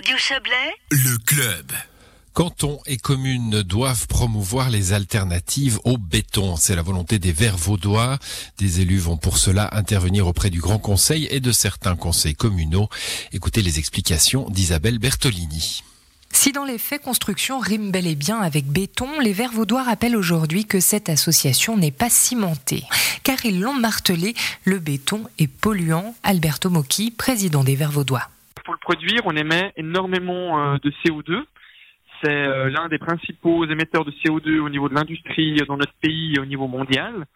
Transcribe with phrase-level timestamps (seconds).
[0.00, 0.54] Radio Chablais,
[0.90, 1.72] le club.
[2.32, 6.56] Cantons et communes doivent promouvoir les alternatives au béton.
[6.56, 8.18] C'est la volonté des Verts vaudois.
[8.56, 12.88] Des élus vont pour cela intervenir auprès du Grand Conseil et de certains conseils communaux.
[13.34, 15.82] Écoutez les explications d'Isabelle Bertolini.
[16.32, 20.16] Si dans les faits construction rime bel et bien avec béton, les Verts vaudois rappellent
[20.16, 22.84] aujourd'hui que cette association n'est pas cimentée.
[23.22, 26.14] Car ils l'ont martelé, le béton est polluant.
[26.22, 28.30] Alberto Mocchi, président des Verts vaudois.
[29.24, 31.44] On émet énormément euh, de CO2.
[32.22, 36.34] C'est euh, l'un des principaux émetteurs de CO2 au niveau de l'industrie dans notre pays
[36.36, 37.26] et au niveau mondial.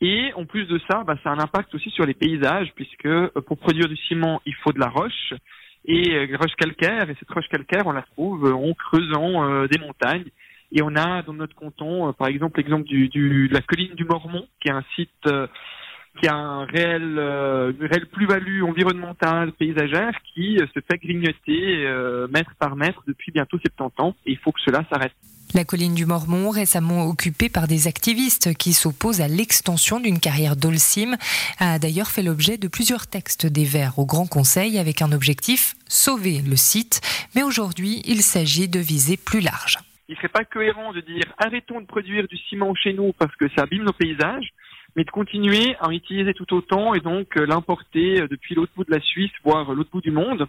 [0.00, 3.06] Et en plus de ça, bah, ça a un impact aussi sur les paysages, puisque
[3.06, 5.34] euh, pour produire du ciment, il faut de la roche
[5.84, 7.08] et euh, roche calcaire.
[7.08, 10.30] Et cette roche calcaire, on la trouve euh, en creusant euh, des montagnes.
[10.72, 14.46] Et on a dans notre canton, par exemple, l'exemple du, de la colline du Mormont,
[14.58, 15.28] qui est un site
[16.20, 21.86] qui a un réel, une réelle plus-value environnementale, paysagère, qui se fait grignoter
[22.30, 24.14] mètre par mètre depuis bientôt 70 ans.
[24.26, 25.12] Et il faut que cela s'arrête.
[25.54, 30.56] La colline du Mormont, récemment occupée par des activistes qui s'opposent à l'extension d'une carrière
[30.56, 31.16] d'Olsim,
[31.58, 35.74] a d'ailleurs fait l'objet de plusieurs textes des Verts au Grand Conseil avec un objectif
[35.88, 37.02] sauver le site.
[37.34, 39.78] Mais aujourd'hui, il s'agit de viser plus large.
[40.08, 43.34] Il ne serait pas cohérent de dire arrêtons de produire du ciment chez nous parce
[43.36, 44.48] que ça abîme nos paysages,
[44.96, 48.84] mais de continuer à en utiliser tout autant et donc euh, l'importer depuis l'autre bout
[48.84, 50.46] de la Suisse, voire l'autre bout du monde.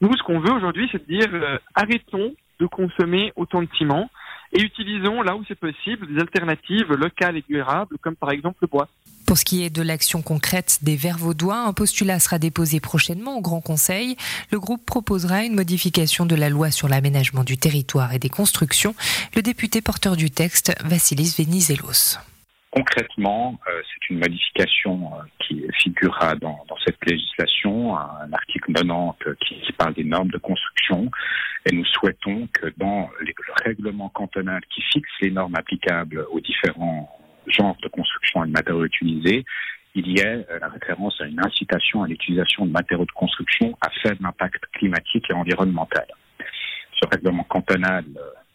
[0.00, 4.10] Nous, ce qu'on veut aujourd'hui, c'est de dire euh, arrêtons de consommer autant de ciment
[4.52, 8.68] et utilisons là où c'est possible des alternatives locales et durables comme par exemple le
[8.68, 8.88] bois.
[9.26, 13.38] Pour ce qui est de l'action concrète des Verts vaudois, un postulat sera déposé prochainement
[13.38, 14.16] au Grand Conseil.
[14.52, 18.94] Le groupe proposera une modification de la loi sur l'aménagement du territoire et des constructions.
[19.34, 22.18] Le député porteur du texte, Vassilis Venizelos.
[22.76, 29.60] Concrètement, euh, c'est une modification euh, qui figurera dans, cette législation, un article 90 qui,
[29.62, 31.10] qui, parle des normes de construction.
[31.64, 33.32] Et nous souhaitons que dans le
[33.64, 37.10] règlement cantonal qui fixe les normes applicables aux différents
[37.46, 39.46] genres de construction et de matériaux utilisés,
[39.94, 43.74] il y ait euh, la référence à une incitation à l'utilisation de matériaux de construction
[43.80, 46.06] à faible impact climatique et environnemental.
[47.00, 48.04] Ce règlement cantonal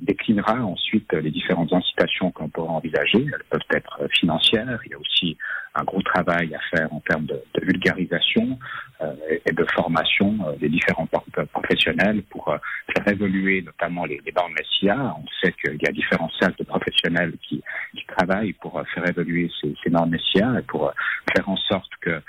[0.00, 3.26] déclinera ensuite les différentes incitations qu'on pourra envisager.
[3.26, 4.80] Elles peuvent être financières.
[4.86, 5.36] Il y a aussi
[5.74, 8.58] un gros travail à faire en termes de, vulgarisation
[9.02, 9.14] euh,
[9.46, 11.06] et de formation euh, des différents
[11.52, 12.58] professionnels pour euh,
[12.94, 15.14] faire évoluer notamment les, les normes SIA.
[15.16, 17.62] On sait qu'il y a différents cercles de professionnels qui,
[17.94, 20.92] qui travaillent pour faire évoluer ces, ces normes SIA et pour
[21.34, 22.20] faire en sorte que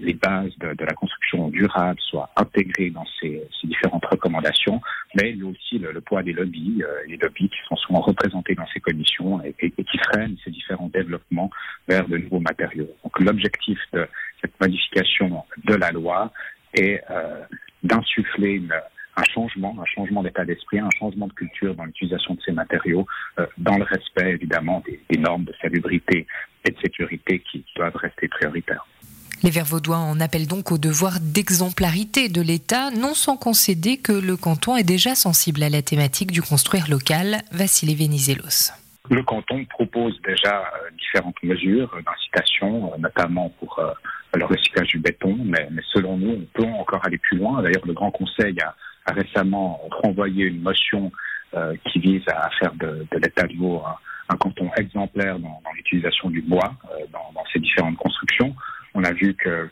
[0.00, 4.80] les bases de, de, la construction durable soient intégrées dans ces, ces différentes recommandations,
[5.14, 8.00] mais il y a aussi le, poids des lobbies, euh, les lobbies qui sont souvent
[8.00, 11.50] représentés dans ces commissions et, et, qui freinent ces différents développements
[11.86, 12.88] vers de nouveaux matériaux.
[13.04, 14.06] Donc l'objectif de
[14.40, 16.32] cette modification de la loi
[16.74, 17.42] est euh,
[17.82, 18.62] d'insuffler
[19.16, 23.06] un changement, un changement d'état d'esprit, un changement de culture dans l'utilisation de ces matériaux,
[23.38, 26.26] euh, dans le respect évidemment des, des normes de salubrité
[26.64, 28.86] et de sécurité qui doivent rester prioritaires.
[29.44, 34.10] Les Verts vaudois en appellent donc au devoir d'exemplarité de l'État, non sans concéder que
[34.10, 37.42] le canton est déjà sensible à la thématique du construire local.
[37.52, 38.72] Vassili Venizelos.
[39.10, 43.92] Le canton propose déjà euh, différentes mesures d'incitation, euh, notamment pour euh,
[44.34, 47.62] le recyclage du béton, mais, selon nous, on peut encore aller plus loin.
[47.62, 48.74] D'ailleurs, le Grand Conseil a,
[49.12, 51.10] récemment renvoyé une motion
[51.86, 53.54] qui vise à faire de, l'État de
[54.28, 56.74] un, canton exemplaire dans, l'utilisation du bois
[57.10, 58.54] dans, dans ces différentes constructions.
[58.98, 59.70] On a vu que,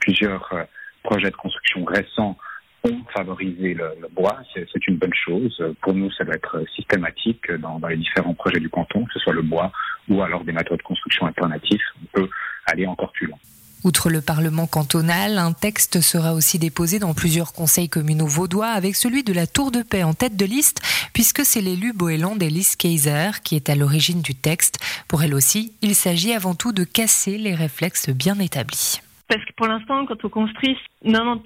[0.00, 0.64] plusieurs euh,
[1.02, 2.34] projets de construction récents
[2.82, 4.38] ont favorisé le, bois.
[4.54, 5.62] C'est une bonne chose.
[5.82, 9.34] Pour nous, ça doit être systématique dans, les différents projets du canton, que ce soit
[9.34, 9.70] le bois
[10.08, 11.82] ou alors des matériaux de construction alternatifs.
[12.02, 12.28] On peut
[12.64, 13.38] aller encore plus loin.
[13.84, 18.96] Outre le Parlement cantonal, un texte sera aussi déposé dans plusieurs conseils communaux vaudois avec
[18.96, 20.80] celui de la Tour de Paix en tête de liste,
[21.12, 24.78] puisque c'est l'élu Boéland Elise Kaiser qui est à l'origine du texte.
[25.06, 29.00] Pour elle aussi, il s'agit avant tout de casser les réflexes bien établis.
[29.28, 31.42] Parce que pour l'instant, quand on construit, 90%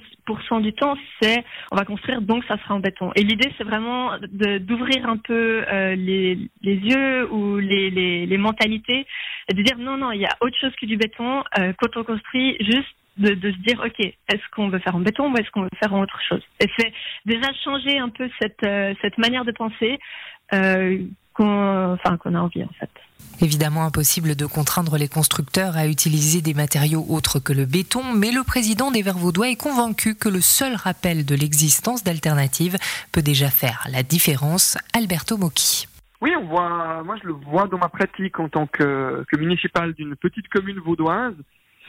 [0.61, 3.11] du temps, c'est on va construire, donc ça sera en béton.
[3.17, 4.13] Et l'idée, c'est vraiment
[4.61, 9.07] d'ouvrir un peu euh, les, yeux ou les, mentalités
[9.49, 11.43] et de dire non, non, il y a autre chose que du béton.
[11.59, 15.01] Euh, quand on construit, juste de, de, se dire ok est-ce qu'on veut faire en
[15.01, 16.43] béton ou est-ce qu'on veut faire en autre chose?
[16.61, 16.93] Et c'est
[17.27, 19.99] déjà changer un peu cette euh, cette manière de penser
[20.55, 21.03] euh,
[21.39, 22.91] qu'on enfin a envie en fait
[23.41, 28.33] Évidemment impossible de contraindre les constructeurs à utiliser des matériaux autres que le béton, mais
[28.33, 32.77] le président des Verts Vaudois est convaincu que le seul rappel de l'existence d'alternatives
[33.13, 34.77] peut déjà faire la différence.
[34.93, 35.87] Alberto Mocchi.
[36.21, 39.93] Oui, on voit, moi je le vois dans ma pratique en tant que, que municipal
[39.93, 41.35] d'une petite commune vaudoise.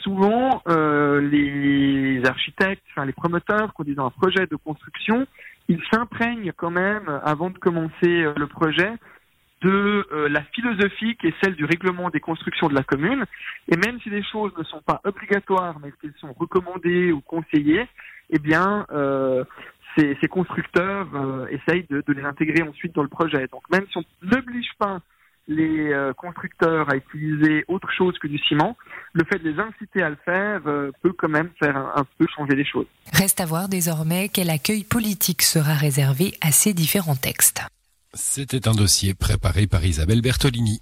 [0.02, 5.26] Souvent, euh, les architectes, enfin les promoteurs, quand ils ont un projet de construction,
[5.68, 8.92] ils s'imprègnent quand même, avant de commencer le projet,
[9.62, 13.26] de la philosophie qui est celle du règlement des constructions de la commune.
[13.68, 17.88] Et même si les choses ne sont pas obligatoires, mais qu'elles sont recommandées ou conseillées,
[18.30, 19.44] eh bien, euh,
[19.98, 23.48] ces, ces, constructeurs euh, essayent de, de, les intégrer ensuite dans le projet.
[23.52, 25.00] Donc même si on n'oblige pas
[25.48, 28.78] les euh, constructeurs à utiliser autre chose que du ciment,
[29.14, 32.06] le fait de les inciter à le faire euh, peut quand même faire un, un,
[32.18, 32.86] peu changer les choses.
[33.14, 37.64] Reste à voir désormais quel accueil politique sera réservé à ces différents textes.
[38.14, 40.82] C'était un dossier préparé par Isabelle Bertolini.